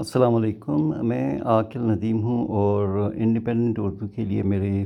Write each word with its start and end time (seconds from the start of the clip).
السلام 0.00 0.34
علیکم، 0.34 1.06
میں 1.06 1.40
عاقل 1.40 1.80
ندیم 1.80 2.22
ہوں 2.22 2.48
اور 2.48 3.12
انڈیپینڈنٹ 3.14 3.78
اردو 3.78 4.08
کے 4.08 4.24
لیے 4.24 4.42
میرے 4.42 4.84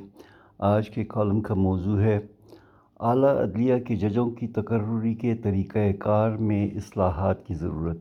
آج 0.59 0.91
کے 0.91 1.05
کالم 1.05 1.41
کا 1.41 1.55
موضوع 1.55 2.01
ہے۔ 2.01 2.19
اعلیٰ 3.01 3.37
عدلیہ 3.37 3.79
کے 3.79 3.97
ججوں 3.97 4.31
کی 4.31 4.47
تقرری 4.47 5.15
کے 5.15 5.35
طریقہ 5.35 5.79
کار 5.99 6.31
میں 6.31 6.67
اصلاحات 6.67 7.47
کی 7.47 7.55
ضرورت۔ 7.55 7.99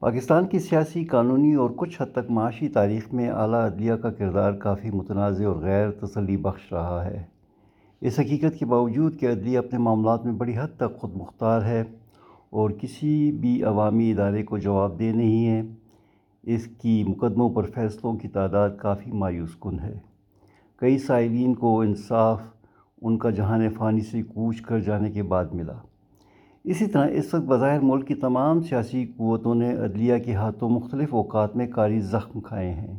پاکستان 0.00 0.46
کی 0.46 0.58
سیاسی، 0.58 1.04
قانونی 1.04 1.54
اور 1.54 1.70
کچھ 1.76 2.02
حد 2.02 2.12
تک 2.12 2.30
معاشی 2.30 2.68
تاریخ 2.68 3.12
میں 3.12 3.30
اعلیٰ 3.30 3.64
عدلیہ 3.64 3.94
کا 3.94 4.10
کردار 4.10 4.52
کافی 4.52 4.90
متنازع 4.90 5.46
اور 5.46 5.56
غیر 5.56 5.90
تسلی 5.90 6.36
بخش 6.36 6.72
رہا 6.72 7.04
ہے۔ 7.04 7.22
اس 8.00 8.18
حقیقت 8.18 8.58
کے 8.58 8.66
باوجود 8.66 9.18
کہ 9.18 9.26
عدلیہ 9.26 9.58
اپنے 9.58 9.78
معاملات 9.78 10.24
میں 10.24 10.32
بڑی 10.32 10.56
حد 10.56 10.76
تک 10.76 10.96
خود 10.96 11.16
مختار 11.16 11.62
ہے 11.62 11.84
اور 12.54 12.70
کسی 12.70 13.32
بھی 13.32 13.62
عوامی 13.62 14.12
ادارے 14.12 14.42
کو 14.42 14.58
جواب 14.58 14.98
دہ 14.98 15.04
نہیں 15.04 15.46
ہے۔ 15.46 15.62
اس 16.42 16.66
کی 16.66 17.04
مقدموں 17.08 17.50
پر 17.50 17.62
فیصلوں 17.62 18.16
کی 18.16 18.28
تعداد 18.28 18.70
کافی 18.78 19.12
مایوس 19.12 19.56
کن 19.60 19.80
ہے۔ 19.80 19.98
کئی 20.76 20.98
سائلین 20.98 21.54
کو 21.54 21.80
انصاف، 21.80 22.42
ان 23.02 23.18
کا 23.18 23.30
جہان 23.30 23.68
فانی 23.68 24.00
سے 24.00 24.22
کوچ 24.22 24.60
کر 24.60 24.80
جانے 24.80 25.10
کے 25.10 25.22
بعد 25.22 25.44
ملا۔ 25.52 25.72
اسی 26.64 26.86
طرح 26.86 27.08
اس 27.08 27.34
وقت 27.34 27.44
بظاہر 27.44 27.80
ملک 27.80 28.08
کی 28.08 28.14
تمام 28.14 28.60
سیاسی 28.60 29.06
قوتوں 29.06 29.54
نے 29.54 29.76
عدلیہ 29.76 30.18
کے 30.18 30.34
ہاتھوں 30.34 30.68
مختلف 30.68 31.14
اوقات 31.14 31.56
میں 31.56 31.66
کاری 31.66 32.00
زخم 32.00 32.40
کھائے 32.40 32.70
ہیں۔ 32.70 32.98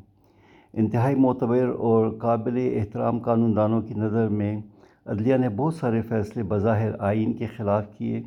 انتہائی 0.73 1.15
معتبر 1.15 1.67
اور 1.77 2.09
قابل 2.09 2.73
احترام 2.79 3.19
قانون 3.19 3.55
دانوں 3.55 3.81
کی 3.81 3.93
نظر 3.93 4.27
میں 4.27 4.57
عدلیہ 5.05 5.37
نے 5.37 5.49
بہت 5.49 5.73
سارے 5.73 6.01
فیصلے 6.01 6.43
بظاہر 6.43 6.91
آئین 6.99 7.33
کے 7.33 7.45
خلاف 7.45 7.97
کیے۔ 7.97 8.23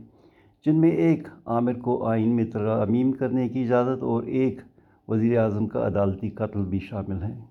جن 0.66 0.80
میں 0.80 0.90
ایک 0.90 1.28
عامر 1.46 1.72
کو 1.72 2.06
آئین 2.06 2.28
میں 2.28 2.44
ترامیم 2.44 3.12
کرنے 3.12 3.48
کی 3.48 3.62
اجازت 3.62 4.02
اور 4.02 4.22
ایک 4.22 4.60
وزیر 5.08 5.38
اعظم 5.38 5.66
کا 5.66 5.86
عدالتی 5.86 6.30
قتل 6.30 6.60
بھی 6.60 6.78
شامل 6.78 7.22
ہیں۔ 7.22 7.44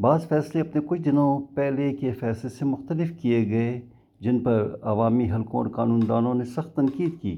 بعض 0.00 0.28
فیصلے 0.28 0.60
اپنے 0.60 0.80
کچھ 0.86 1.00
دنوں 1.00 1.56
پہلے 1.56 1.92
کے 1.92 2.12
فیصلے 2.12 2.50
سے 2.50 2.64
مختلف 2.64 3.12
کیے 3.22 3.48
گئے، 3.48 3.80
جن 4.20 4.38
پر 4.38 4.76
عوامی 4.82 5.30
حلقوں 5.30 5.60
اور 5.60 5.70
قانون 5.70 6.00
دانوں 6.08 6.34
نے 6.34 6.44
سخت 6.44 6.76
تنقید 6.76 7.22
کی۔ 7.22 7.36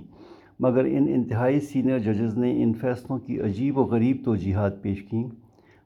مگر 0.61 0.85
ان 0.85 1.07
انتہائی 1.09 1.61
سینئر 1.61 1.99
ججز 1.99 2.39
نے 2.39 2.63
ان 2.63 2.73
فیصلوں 2.75 3.19
کی 3.19 3.41
عجیب 3.41 3.79
و 3.79 3.83
غریب 3.83 4.17
توجیحات 4.25 4.83
پیش 4.83 5.03
کیں۔ 5.03 5.25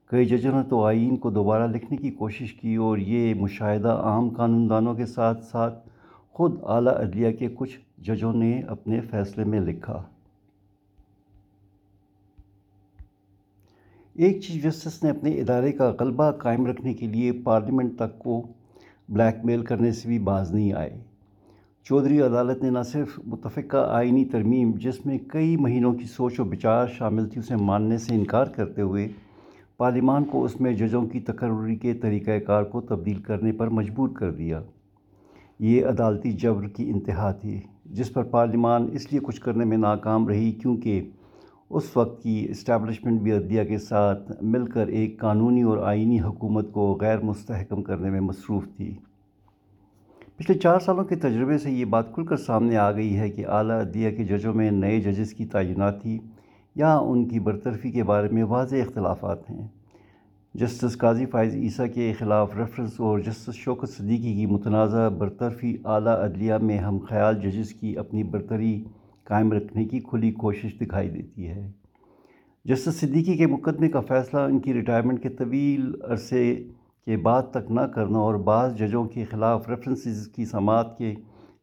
کئی 0.07 0.25
ججوں 0.25 0.53
نے 0.53 0.63
تو 0.69 0.85
آئین 0.85 1.17
کو 1.17 1.31
دوبارہ 1.31 1.67
لکھنے 1.67 1.97
کی 1.97 2.11
کوشش 2.11 2.53
کی 2.53 2.75
اور 2.77 2.99
یہ 2.99 3.35
مشاہدہ 3.35 3.89
عام 3.89 4.29
قانون 4.29 4.71
دانوں 4.71 4.95
کے 4.95 5.07
ساتھ 5.07 5.45
ساتھ 5.45 5.89
خود 6.33 6.55
اعلیٰ 6.63 6.95
عدلیہ 6.95 7.31
کے 7.31 7.49
کچھ 7.55 7.79
ججوں 7.99 8.33
نے 8.33 8.61
اپنے 8.61 9.01
فیصلے 9.01 9.45
میں 9.45 9.61
لکھا۔ 9.61 10.03
ایک 14.15 14.41
چیف 14.41 14.65
جسٹس 14.65 15.05
نے 15.05 15.11
اپنے 15.11 15.31
ادارے 15.31 15.73
کا 15.73 15.93
غلبہ 16.01 16.31
قائم 16.31 16.67
رکھنے 16.67 16.95
کے 16.95 17.07
لیے 17.07 17.33
پارلیمنٹ 17.33 17.97
تک 17.97 18.19
کو 18.19 18.43
بلیک 19.09 19.45
میل 19.45 19.65
کرنے 19.65 19.93
سے 19.93 20.09
بھی 20.09 20.19
باز 20.19 20.55
نہیں 20.55 20.73
آئے۔ 20.73 20.99
چودھری 21.85 22.21
عدالت 22.21 22.63
نے 22.63 22.71
نہ 22.71 22.83
صرف 22.83 23.21
متفقہ 23.27 23.77
آئینی 23.77 24.25
ترمیم 24.25 24.73
جس 24.77 25.07
میں 25.07 25.19
کئی 25.27 25.57
مہینوں 25.57 25.95
کی 25.95 26.05
سوچ 26.05 26.41
و 26.41 26.45
بچار 26.45 26.87
شامل 26.87 27.29
تھی 27.29 27.39
اسے 27.39 27.57
ماننے 27.57 27.99
سے 27.99 28.15
انکار 28.15 28.47
کرتے 28.47 28.83
ہوئے 28.83 29.09
پارلیمان 29.77 30.25
کو 30.25 30.45
اس 30.45 30.61
میں 30.61 30.73
ججوں 30.73 31.07
کی 31.07 31.21
تقرری 31.21 31.77
کے 31.77 31.95
طریقہ 31.95 32.39
کار 32.39 32.63
کو 32.63 32.81
تبدیل 32.81 33.21
کرنے 33.21 33.53
پر 33.53 33.69
مجبور 33.69 34.09
کر 34.09 34.31
دیا۔ 34.31 34.63
یہ 35.63 35.87
عدالتی 35.87 36.33
جبر 36.33 36.69
کی 36.69 36.91
انتہا 36.91 37.33
تھی، 37.33 37.61
جس 37.85 38.13
پر 38.13 38.23
پارلیمان 38.23 38.89
اس 38.93 39.13
لیے 39.13 39.21
کچھ 39.23 39.41
کرنے 39.41 39.65
میں 39.65 39.77
ناکام 39.77 40.29
رہی 40.29 40.53
کیونکہ 40.53 41.09
اس 41.71 41.97
وقت 41.97 42.23
کی 42.23 42.47
اسٹیبلشمنٹ 42.51 43.21
بھی 43.21 43.33
عدلیہ 43.33 43.65
کے 43.65 43.79
ساتھ 43.79 44.33
مل 44.43 44.67
کر 44.67 44.87
ایک 44.87 45.21
قانونی 45.21 45.63
اور 45.63 45.79
آئینی 45.79 46.21
حکومت 46.21 46.73
کو 46.73 46.99
غیر 47.01 47.19
مستحکم 47.19 47.83
کرنے 47.83 48.11
میں 48.11 48.21
مصروف 48.21 48.65
تھی۔ 48.77 48.95
پچھلے 50.37 50.59
چار 50.59 50.79
سالوں 50.79 51.05
کے 51.05 51.17
تجربے 51.17 51.59
سے 51.59 51.71
یہ 51.71 51.85
بات 51.85 52.15
کھل 52.15 52.25
کر 52.25 52.37
سامنے 52.37 52.77
آ 52.77 52.93
گئی 52.93 53.19
ہے 53.19 53.31
کہ 53.31 53.47
اعلیٰ 53.47 53.81
عدلیہ 53.81 54.11
کے 54.11 54.25
ججوں 54.25 54.55
میں 54.55 54.71
نئے 54.71 55.01
ججز 55.01 55.35
کی 55.35 55.47
تعیناتی 55.47 56.19
یا 56.75 56.97
ان 56.97 57.29
کی 57.29 57.41
برطرفی 57.41 57.91
کے 57.91 58.03
بارے 58.03 58.29
میں 58.33 58.43
واضح 58.43 58.77
اختلافات 58.77 59.51
ہیں۔ 59.51 59.69
جسٹس 60.55 60.99
قاضی 60.99 61.27
فائز 61.27 61.55
عیسیٰ 61.55 61.87
کے 61.95 62.13
خلاف 62.19 62.57
ریفرنس 62.57 63.01
اور 63.01 63.19
جسٹس 63.19 63.55
شوکت 63.55 63.89
صدیقی 63.89 64.35
کی 64.35 64.47
متنازع 64.47 65.09
برطرفی 65.09 65.77
اعلیٰ 65.85 66.17
عدلیہ 66.17 66.55
میں 66.63 66.79
ہم 66.79 66.99
خیال 66.99 67.41
ججز 67.41 67.73
کی 67.73 67.99
اپنی 67.99 68.23
برتری 68.23 68.85
قائم 69.25 69.53
رکھنے 69.53 69.85
کی 69.85 70.01
کھلی 70.01 70.33
کوشش 70.33 70.75
دکھائی 70.81 71.11
دیتی 71.11 71.49
ہے۔ 71.49 71.73
جسٹس 72.65 73.01
صدیقی 73.01 73.37
کے 73.37 73.47
مقدمے 73.47 73.89
کا 73.89 74.01
فیصلہ 74.01 74.41
ان 74.41 74.59
کی 74.59 74.75
ریٹائرمنٹ 74.75 75.23
کے 75.23 75.29
طویل 75.29 75.93
عرصے 76.05 76.65
کے 77.07 77.17
بعد 77.17 77.43
تک 77.51 77.71
نہ 77.71 77.81
کرنا 77.81 78.19
اور 78.19 78.35
بعض 78.35 78.75
ججوں 78.75 79.05
کے 79.05 79.25
خلاف 79.25 79.69
ریفرنسز 79.69 80.29
کی 80.29 80.45
سماعت 80.45 80.99
کے 80.99 81.15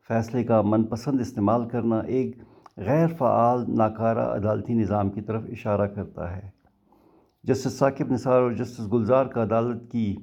فیصلے 0.08 0.44
کا 0.44 0.62
من 0.62 0.84
پسند 0.84 1.22
استعمال 1.22 1.70
کرنا 1.70 2.00
ایک 2.00 2.38
غیر 2.78 3.08
فعال 3.08 3.66
ناکارہ 3.68 4.26
عدالتی 4.36 4.74
نظام 4.74 5.10
کی 5.10 5.22
طرف 5.22 5.44
اشارہ 5.50 5.88
کرتا 5.88 6.38
ہے۔ 6.38 6.59
جسٹس 7.44 7.80
ثاقب 7.80 8.12
نثار 8.12 8.42
اور 8.42 8.52
جسٹس 8.52 8.94
گلزار 8.94 9.26
کا 9.26 9.44
عدالت 9.44 9.92
کی 9.92 10.16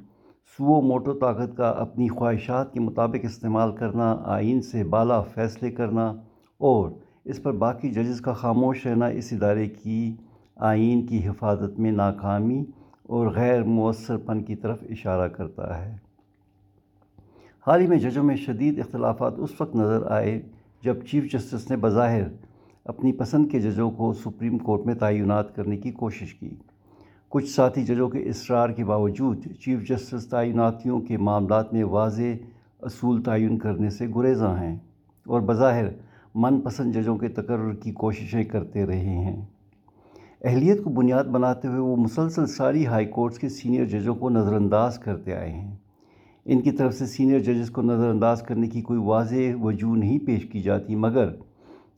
سو 0.59 0.81
موٹو 0.81 1.13
طاقت 1.13 1.57
کا 1.57 1.71
اپنی 1.71 2.09
خواہشات 2.09 2.73
کے 2.73 2.81
مطابق 2.81 3.25
استعمال 3.25 3.77
کرنا، 3.77 4.17
آئین 4.25 4.61
سے 4.61 4.85
بالا 4.85 5.21
فیصلے 5.23 5.71
کرنا 5.71 6.07
اور 6.61 6.91
اس 7.25 7.43
پر 7.43 7.53
باقی 7.53 7.91
ججز 7.91 8.21
کا 8.21 8.33
خاموش 8.33 8.87
رہنا 8.87 9.07
اس 9.07 9.33
ادارے 9.33 9.69
کی 9.69 10.17
آئین 10.57 11.07
کی 11.07 11.29
حفاظت 11.29 11.79
میں 11.79 11.93
ناکامی 11.93 12.65
اور 13.03 13.27
غیر 13.27 13.63
مؤثر 13.63 14.17
پن 14.17 14.43
کی 14.43 14.57
طرف 14.57 14.83
اشارہ 14.91 15.29
کرتا 15.29 15.85
ہے۔ 15.85 15.97
حال 17.67 17.81
ہی 17.81 17.87
میں 17.87 17.99
ججوں 17.99 18.25
میں 18.25 18.37
شدید 18.37 18.79
اختلافات 18.79 19.33
اس 19.37 19.61
وقت 19.61 19.77
نظر 19.77 20.11
آئے 20.11 20.43
جب 20.83 20.97
چیف 21.07 21.33
جسٹس 21.33 21.71
نے 21.71 21.77
بظاہر 21.77 22.23
اپنی 22.85 23.13
پسند 23.13 23.51
کے 23.51 23.61
ججوں 23.61 23.91
کو 23.91 24.13
سپریم 24.13 24.59
کورٹ 24.59 24.87
میں 24.87 24.95
تعینات 24.95 25.57
کرنے 25.57 25.77
کی 25.77 25.91
کوشش 25.91 26.35
کی۔ 26.35 26.55
کچھ 27.29 27.49
ساتھی 27.49 27.85
ججوں 27.85 28.09
کے 28.09 28.19
اصرار 28.19 28.69
کے 28.69 28.85
باوجود 28.85 29.47
چیف 29.61 29.89
جسٹس 29.89 30.27
تعیناتیوں 30.27 31.01
کے 31.01 31.17
معاملات 31.17 31.73
میں 31.73 31.85
واضح 31.85 32.45
اصول 32.83 33.23
تعین 33.23 33.59
کرنے 33.59 33.91
سے 33.91 34.07
گریزاں 34.17 34.57
ہیں 34.59 34.77
اور 35.27 35.41
بظاہر 35.41 35.85
من 36.35 36.61
پسند 36.61 36.93
ججوں 36.93 37.17
کے 37.17 37.29
تقرر 37.29 37.75
کی 37.75 37.93
کوششیں 37.93 38.45
کرتے 38.45 38.87
رہے 38.87 39.19
ہیں۔ 39.19 39.47
اہلیت 40.45 40.85
کو 40.85 40.91
بنیاد 40.91 41.25
بناتے 41.25 41.69
ہوئے 41.69 41.79
وہ 41.79 41.97
مسلسل 41.97 42.47
ساری 42.47 42.87
ہائی 42.87 43.07
کورٹس 43.07 43.39
کے 43.39 43.49
سینئر 43.49 43.85
ججوں 43.85 44.15
کو 44.15 44.31
نظر 44.31 44.53
انداز 44.53 44.99
کرتے 44.99 45.35
آئے 45.35 45.53
ہیں۔ 45.53 45.77
ان 46.45 46.61
کی 46.61 46.71
طرف 46.71 46.95
سے 46.95 47.07
سینئر 47.07 47.39
ججز 47.39 47.71
کو 47.71 47.83
نظر 47.83 48.09
انداز 48.09 48.43
کرنے 48.43 48.67
کی 48.67 48.81
کوئی 48.81 49.01
واضح 49.01 49.55
وجوہ 49.61 49.97
نہیں 49.97 50.19
پیش 50.19 50.47
کی 50.47 50.63
جاتی، 50.63 50.95
مگر 50.95 51.29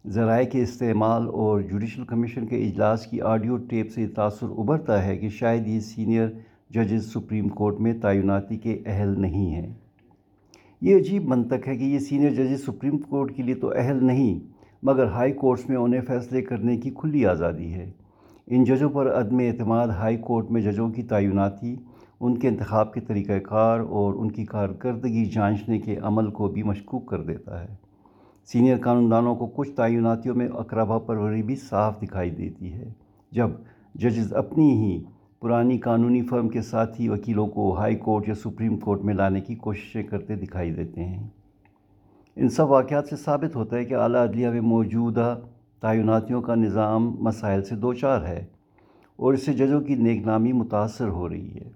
ذرائع 0.07 0.47
کے 0.47 0.63
استعمال 0.63 1.29
اور 1.29 1.61
جوڈیشل 1.61 2.05
کمیشن 2.05 2.47
کے 2.47 2.57
اجلاس 2.57 3.07
کی 3.07 3.21
آڈیو 3.21 3.57
ٹیپ 3.57 3.91
سے 3.91 4.07
تاثر 4.07 4.47
ابھرتا 4.59 5.05
ہے 5.05 5.17
کہ 5.17 5.29
شاید 5.29 5.67
یہ 5.67 5.81
سینئر 5.81 6.29
ججز 6.71 7.13
سپریم 7.13 7.49
کورٹ 7.49 7.81
میں 7.81 7.95
تعیناتی 8.03 8.57
کے 8.57 8.79
اہل 8.87 9.21
نہیں 9.21 9.55
ہیں۔ 9.55 9.75
یہ 10.81 10.97
عجیب 10.97 11.25
منطق 11.25 11.69
ہے 11.69 11.77
کہ 11.77 11.85
یہ 11.85 11.99
سینئر 11.99 12.31
ججز 12.31 12.65
سپریم 12.65 12.99
کورٹ 12.99 13.37
کے 13.37 13.43
لیے 13.43 13.55
تو 13.55 13.73
اہل 13.77 14.05
نہیں، 14.05 14.39
مگر 14.83 15.07
ہائی 15.07 15.33
کورٹس 15.33 15.69
میں 15.69 15.77
انہیں 15.77 16.01
فیصلے 16.01 16.43
کرنے 16.43 16.77
کی 16.77 16.91
کھلی 16.91 17.27
آزادی 17.27 17.73
ہے۔ 17.75 17.91
ان 18.47 18.65
ججوں 18.65 18.91
پر 18.91 19.19
عدم 19.19 19.39
اعتماد 19.39 19.89
ہائی 19.89 20.17
کورٹ 20.17 20.51
میں 20.51 20.61
ججوں 20.61 20.91
کی 20.91 21.03
تعیناتی، 21.03 21.77
ان 22.21 22.39
کے 22.39 22.49
انتخاب 22.49 22.95
کے 22.95 23.01
طریقہ 23.01 23.39
کار 23.39 23.81
اور 23.81 24.15
ان 24.15 24.31
کی 24.31 24.45
کارکردگی 24.45 25.25
جانچنے 25.25 25.79
کے 25.79 25.97
عمل 25.97 26.31
کو 26.31 26.49
بھی 26.49 26.63
مشکوک 26.63 27.07
کر 27.07 27.23
دیتا 27.23 27.63
ہے۔ 27.63 27.88
سینئر 28.53 28.79
قانون 28.79 29.11
دانوں 29.11 29.35
کو 29.35 29.47
کچھ 29.47 29.71
تعیناتیوں 29.71 30.35
میں 30.35 30.49
اقربا 30.49 30.99
پروری 30.99 31.43
بھی 31.43 31.57
صاف 31.57 32.03
دکھائی 32.03 32.31
دیتی 32.31 32.73
ہے۔ 32.73 32.93
جب 33.33 33.49
ججز 33.95 34.35
اپنی 34.35 34.71
ہی 34.71 35.03
پرانی 35.41 35.79
قانونی 35.79 36.23
فرم 36.23 36.49
کے 36.49 36.63
ساتھی 36.63 37.09
وکیلوں 37.09 37.47
کو 37.47 37.75
ہائی 37.79 37.97
کورٹ 37.97 38.29
یا 38.29 38.35
سپریم 38.35 38.79
کورٹ 38.79 39.01
میں 39.01 39.15
لانے 39.15 39.41
کی 39.41 39.55
کوششیں 39.55 40.03
کرتے 40.03 40.35
دکھائی 40.35 40.71
دیتے 40.71 41.05
ہیں۔ 41.05 41.29
ان 42.37 42.49
سب 42.49 42.71
واقعات 42.71 43.07
سے 43.07 43.17
ثابت 43.17 43.57
ہوتا 43.57 43.77
ہے 43.77 43.85
کہ 43.85 43.95
اعلیٰ 43.95 44.23
عدلیہ 44.23 44.51
میں 44.51 44.61
موجودہ 44.61 45.39
تعیناتیوں 45.81 46.43
کا 46.43 46.55
نظام 46.55 47.17
مسائل 47.21 47.63
سے 47.63 47.75
دو 47.75 47.93
چار 47.93 48.23
ہے 48.23 48.47
اور 49.17 49.35
اس 49.35 49.47
سے 49.47 49.53
ججوں 49.53 49.81
کی 49.81 49.95
نیک 49.95 50.27
نامی 50.27 50.53
متاثر 50.53 51.09
ہو 51.09 51.29
رہی 51.29 51.55
ہے۔ 51.55 51.71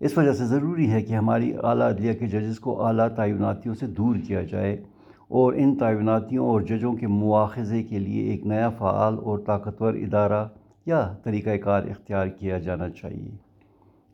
اس 0.00 0.18
وجہ 0.18 0.32
سے 0.32 0.44
ضروری 0.44 0.90
ہے 0.90 1.02
کہ 1.02 1.14
ہماری 1.14 1.52
اعلیٰ 1.62 1.86
عدلیہ 1.86 2.12
کے 2.12 2.26
ججز 2.26 2.60
کو 2.60 2.86
اعلیٰ 2.86 3.08
تعیناتیوں 3.08 3.74
سے 3.74 3.86
دور 3.86 4.16
کیا 4.26 4.42
جائے۔ 4.42 4.82
اور 5.28 5.52
ان 5.52 5.76
تعیناتیوں 5.76 6.46
اور 6.46 6.60
ججوں 6.60 6.92
کے 6.92 7.06
مواخذے 7.06 7.82
کے 7.82 7.98
لیے 7.98 8.22
ایک 8.22 8.46
نیا 8.46 8.70
فعال 8.70 9.14
اور 9.22 9.38
طاقتور 9.38 9.94
ادارہ 9.94 10.48
یا 10.86 11.14
طریقہ 11.22 11.56
کار 11.56 11.82
اختیار 11.82 12.26
کیا 12.26 12.58
جانا 12.58 12.90
چاہیے، 12.90 13.30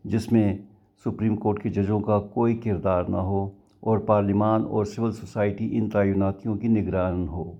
جس 0.04 0.32
میں 0.32 0.58
سپریم 1.04 1.36
کورٹ 1.36 1.62
کے 1.62 1.68
ججوں 1.68 2.00
کا 2.00 2.20
کوئی 2.20 2.56
کردار 2.56 3.04
نہ 3.08 3.16
ہو 3.16 3.50
اور 3.80 3.98
پارلیمان 3.98 4.62
اور 4.62 4.84
سول 4.84 5.12
سوسائٹی 5.12 5.78
ان 5.78 5.90
تعیناتیوں 5.90 6.56
کی 6.56 6.68
نگران 6.68 7.28
ہو۔ 7.28 7.52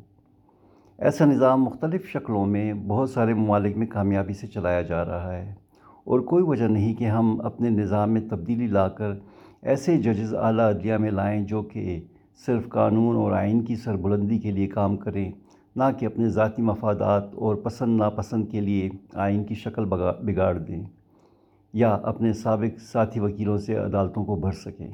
ایسا 0.98 1.24
نظام 1.24 1.62
مختلف 1.64 2.06
شکلوں 2.06 2.46
میں 2.46 2.72
بہت 2.74 3.10
سارے 3.10 3.34
ممالک 3.34 3.76
میں 3.76 3.86
کامیابی 3.86 4.32
سے 4.32 4.46
چلایا 4.46 4.82
جا 4.82 5.04
رہا 5.04 5.36
ہے 5.36 5.54
اور 6.04 6.20
کوئی 6.20 6.44
وجہ 6.44 6.64
نہیں 6.64 6.94
کہ 6.94 7.04
ہم 7.04 7.40
اپنے 7.44 7.70
نظام 7.70 8.10
میں 8.10 8.20
تبدیلی 8.30 8.66
لا 8.66 8.88
کر 8.88 9.12
ایسے 9.62 9.96
ججز 9.96 10.34
اعلیٰ 10.34 10.68
عدلیہ 10.68 10.96
میں 10.96 11.10
لائیں 11.10 11.44
جو 11.44 11.62
کہ 11.62 12.00
صرف 12.46 12.68
قانون 12.68 13.16
اور 13.16 13.32
آئین 13.32 13.60
کی 13.64 13.76
سربلندی 13.76 14.38
کے 14.38 14.50
لیے 14.50 14.66
کام 14.66 14.96
کریں، 14.96 15.30
نہ 15.76 15.84
کہ 15.98 16.06
اپنے 16.06 16.28
ذاتی 16.28 16.62
مفادات 16.62 17.34
اور 17.34 17.56
پسند 17.56 17.96
ناپسند 17.96 18.46
کے 18.50 18.60
لیے 18.60 18.88
آئین 19.14 19.44
کی 19.44 19.54
شکل 19.54 19.84
بگاڑ 19.84 20.58
دیں 20.58 20.82
یا 21.74 21.92
اپنے 21.94 22.32
سابق 22.32 22.80
ساتھی 22.82 23.20
وکیلوں 23.20 23.58
سے 23.58 23.76
عدالتوں 23.76 24.24
کو 24.24 24.36
بھر 24.36 24.52
سکیں۔ 24.52 24.88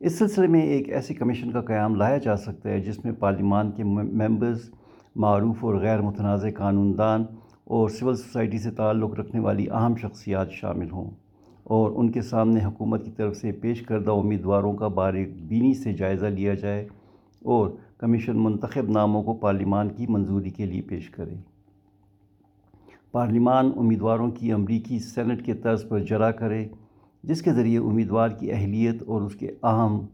اس 0.00 0.18
سلسلے 0.18 0.46
میں 0.46 0.60
ایک 0.60 0.88
ایسی 0.88 1.14
کمیشن 1.14 1.50
کا 1.52 1.60
قیام 1.60 1.94
لایا 1.94 2.18
جا 2.18 2.36
سکتا 2.36 2.70
ہے 2.70 2.80
جس 2.80 3.04
میں 3.04 3.12
پارلیمان 3.12 3.70
کے 3.70 3.84
ممبرز، 3.84 4.70
معروف 5.16 5.64
اور 5.64 5.74
غیر 5.74 6.00
متنازع 6.00 6.50
قانون 6.56 6.96
دان 6.98 7.24
اور 7.64 7.88
سول 7.88 8.16
سوسائٹی 8.16 8.58
سے 8.58 8.70
تعلق 8.70 9.14
رکھنے 9.14 9.40
والی 9.40 9.66
اہم 9.70 9.96
شخصیات 9.96 10.50
شامل 10.50 10.90
ہوں۔ 10.90 11.10
اور 11.64 11.90
ان 11.94 12.10
کے 12.10 12.22
سامنے 12.22 12.64
حکومت 12.64 13.04
کی 13.04 13.10
طرف 13.10 13.36
سے 13.36 13.52
پیش 13.52 13.82
کردہ 13.82 14.10
امیدواروں 14.10 14.72
کا 14.72 14.88
باریک 14.88 15.28
بینی 15.42 15.74
سے 15.74 15.92
جائزہ 15.92 16.26
لیا 16.26 16.54
جائے 16.54 16.88
اور 17.42 17.70
کمیشن 17.98 18.44
منتخب 18.44 18.90
ناموں 18.90 19.22
کو 19.22 19.34
پارلیمان 19.34 19.88
کی 19.88 20.06
منظوری 20.08 20.50
کے 20.50 20.66
لیے 20.66 20.82
پیش 20.82 21.10
کرے۔ 21.10 21.34
پارلیمان 23.12 23.70
امیدواروں 23.76 24.30
کی 24.30 24.52
امریکی 24.52 24.98
سینٹ 24.98 25.46
کے 25.46 25.54
طرز 25.54 25.88
پر 25.88 26.00
جرا 26.00 26.30
کرے، 26.30 26.68
جس 27.22 27.42
کے 27.42 27.52
ذریعے 27.52 27.78
امیدوار 27.78 28.28
کی 28.28 28.52
اہلیت 28.52 29.02
اور 29.06 29.22
اس 29.22 29.34
کے 29.34 29.46
اہم 29.62 30.06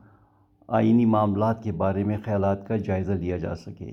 آئینی 0.69 1.05
معاملات 1.05 1.62
کے 1.62 1.73
بارے 1.73 2.05
میں 2.05 2.17
خیالات 2.25 2.69
کا 2.69 2.76
جائزہ 2.76 3.12
لیا 3.12 3.37
جا 3.37 3.55
سکے۔ 3.55 3.91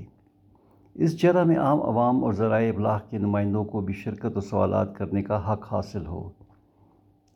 اس 0.96 1.22
جرا 1.22 1.44
میں 1.44 1.58
عام 1.58 1.82
عوام 1.82 2.24
اور 2.24 2.34
ذرائع 2.34 2.72
ابلاغ 2.74 3.00
کے 3.10 3.18
نمائندوں 3.18 3.64
کو 3.64 3.82
بھی 3.82 3.94
شرکت 3.94 4.38
و 4.38 4.40
سوالات 4.40 4.96
کرنے 4.96 5.24
کا 5.24 5.54
حق 5.54 5.74
حاصل 5.74 6.06
ہو۔ 6.06 6.30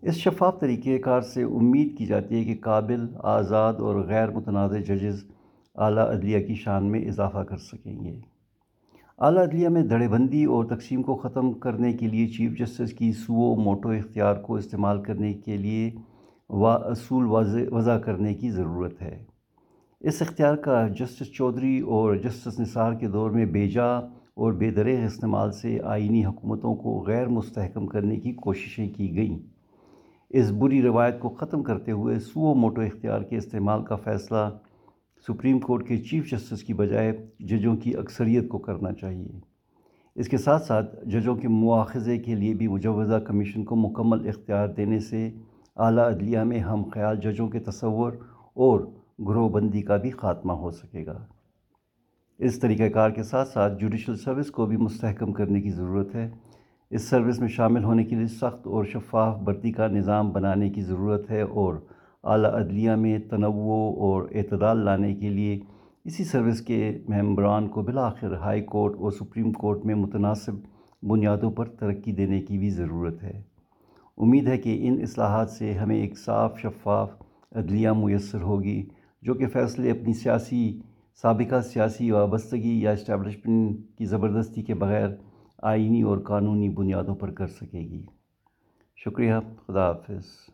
اس 0.01 0.15
شفاف 0.15 0.59
طریقہ 0.59 0.97
کار 0.97 1.21
سے 1.21 1.43
امید 1.43 1.97
کی 1.97 2.05
جاتی 2.05 2.35
ہے 2.35 2.43
کہ 2.43 2.55
قابل 2.61 3.05
آزاد 3.23 3.73
اور 3.73 3.95
غیر 3.95 4.29
متنازع 4.29 4.77
ججز 4.77 5.23
اعلیٰ 5.75 6.07
عدلیہ 6.09 6.45
کی 6.45 6.55
شان 6.55 6.91
میں 6.91 7.01
اضافہ 7.01 7.39
کر 7.39 7.57
سکیں 7.57 8.03
گے۔ 8.03 8.19
اعلیٰ 9.19 9.43
عدلیہ 9.43 9.69
میں 9.69 9.83
دھڑے 9.83 10.07
بندی 10.07 10.43
اور 10.45 10.65
تقسیم 10.65 11.03
کو 11.03 11.15
ختم 11.15 11.51
کرنے 11.53 11.93
کے 11.93 12.07
لیے 12.07 12.27
چیف 12.27 12.57
جسٹس 12.59 12.93
کی 12.93 13.11
سو 13.11 13.33
و 13.33 13.55
موٹو 13.55 13.89
اختیار 13.89 14.35
کو 14.35 14.55
استعمال 14.55 15.03
کرنے 15.03 15.33
کے 15.33 15.57
لیے 15.57 15.91
اصول 16.49 17.25
وضع 17.71 17.97
کرنے 17.97 18.33
کی 18.33 18.49
ضرورت 18.49 19.01
ہے۔ 19.01 19.23
اس 19.99 20.21
اختیار 20.21 20.55
کا 20.55 20.87
جسٹس 20.87 21.31
چودھری 21.33 21.79
اور 21.79 22.15
جسٹس 22.15 22.59
نثار 22.59 22.93
کے 22.93 23.07
دور 23.07 23.31
میں 23.31 23.45
بیجا 23.45 23.89
اور 24.35 24.53
بے 24.53 24.71
دریغ 24.71 25.05
استعمال 25.05 25.51
سے 25.51 25.79
آئینی 25.83 26.25
حکومتوں 26.25 26.75
کو 26.75 27.03
غیر 27.07 27.27
مستحکم 27.27 27.87
کرنے 27.87 28.15
کی 28.15 28.31
کوششیں 28.31 28.89
کی 28.89 29.15
گئیں۔ 29.15 29.50
اس 30.33 30.51
بری 30.51 30.81
روایت 30.81 31.19
کو 31.19 31.29
ختم 31.29 31.63
کرتے 31.63 31.91
ہوئے 31.91 32.19
سو 32.19 32.53
موٹو 32.53 32.81
اختیار 32.81 33.21
کے 33.21 33.37
استعمال 33.37 33.83
کا 33.83 33.95
فیصلہ 33.95 34.49
سپریم 35.27 35.59
کورٹ 35.59 35.87
کے 35.87 35.97
چیف 35.97 36.31
جسٹس 36.31 36.63
کی 36.63 36.73
بجائے 36.73 37.27
ججوں 37.39 37.75
کی 37.75 37.95
اکثریت 37.95 38.49
کو 38.49 38.57
کرنا 38.57 38.91
چاہیے۔ 38.93 39.39
اس 40.15 40.27
کے 40.27 40.37
ساتھ 40.37 40.63
ساتھ 40.63 40.95
ججوں 41.05 41.35
کے 41.35 41.47
مواخذے 41.47 42.17
کے 42.17 42.35
لیے 42.35 42.53
بھی 42.53 42.67
مجوزہ 42.67 43.15
کمیشن 43.15 43.63
کو 43.63 43.75
مکمل 43.75 44.27
اختیار 44.27 44.67
دینے 44.67 44.99
سے 44.99 45.31
اعلیٰ 45.77 46.03
عدلیہ 46.03 46.39
میں 46.39 46.59
ہم 46.59 46.83
خیال 46.83 47.17
ججوں 47.17 47.47
کے 47.47 47.59
تصور 47.59 48.11
اور 48.53 48.79
گروہ 49.27 49.49
بندی 49.49 49.81
کا 49.81 49.97
بھی 49.97 50.09
خاتمہ 50.09 50.53
ہو 50.53 50.71
سکے 50.71 51.05
گا۔ 51.05 51.25
اس 52.39 52.59
طریقہ 52.59 52.83
کار 52.83 53.09
کے 53.09 53.23
ساتھ 53.23 53.49
ساتھ 53.49 53.79
جوڈیشل 53.79 54.15
سروس 54.15 54.51
کو 54.51 54.65
بھی 54.65 54.77
مستحکم 54.77 55.33
کرنے 55.33 55.61
کی 55.61 55.69
ضرورت 55.69 56.15
ہے۔ 56.15 56.29
اس 56.91 57.09
سروس 57.09 57.39
میں 57.39 57.47
شامل 57.47 57.83
ہونے 57.83 58.03
کے 58.03 58.15
لیے 58.15 58.27
سخت 58.27 58.67
اور 58.67 58.85
شفاف 58.85 59.37
بھرتی 59.37 59.71
کا 59.71 59.87
نظام 59.87 60.31
بنانے 60.31 60.69
کی 60.69 60.81
ضرورت 60.81 61.31
ہے 61.31 61.41
اور 61.41 61.75
اعلیٰ 62.23 62.53
عدلیہ 62.53 62.91
میں 62.91 63.19
تنوع 63.19 63.93
اور 64.01 64.23
اعتدال 64.31 64.77
لانے 64.77 65.15
کے 65.15 65.29
لیے 65.29 65.59
اسی 66.05 66.23
سروس 66.23 66.61
کے 66.61 66.99
ممبران 67.09 67.67
کو 67.67 67.81
بالآخر 67.81 68.33
ہائی 68.33 68.61
کورٹ 68.61 68.95
اور 68.99 69.11
سپریم 69.11 69.51
کورٹ 69.51 69.85
میں 69.85 69.95
متناسب 69.95 70.53
بنیادوں 71.03 71.51
پر 71.51 71.65
ترقی 71.65 72.11
دینے 72.11 72.41
کی 72.41 72.57
بھی 72.57 72.69
ضرورت 72.69 73.23
ہے۔ 73.23 73.41
امید 74.17 74.47
ہے 74.47 74.57
کہ 74.57 74.77
ان 74.81 75.01
اصلاحات 75.01 75.49
سے 75.49 75.73
ہمیں 75.73 75.97
ایک 75.97 76.17
صاف، 76.17 76.59
شفاف 76.59 77.09
عدلیہ 77.51 77.89
میسر 77.89 78.41
ہوگی، 78.41 78.85
جو 79.21 79.33
کہ 79.33 79.47
فیصلے 79.47 79.91
اپنی 79.91 80.13
سیاسی، 80.13 80.79
سابقہ 81.21 81.61
سیاسی 81.61 82.11
وابستگی 82.11 82.81
یا 82.81 82.91
اسٹیبلشمنٹ 82.91 83.97
کی 83.97 84.05
زبردستی 84.05 84.61
کے 84.61 84.73
بغیر 84.73 85.09
آئینی 85.61 86.01
اور 86.01 86.17
قانونی 86.17 86.69
بنیادوں 86.69 87.15
پر 87.15 87.31
کر 87.31 87.47
سکے 87.47 87.79
گی۔ 87.79 88.05
شکریہ 88.95 89.33
خدا 89.67 89.87
حافظ۔ 89.87 90.51